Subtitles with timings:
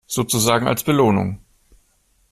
[0.07, 1.41] Sozusagen als Belohnung.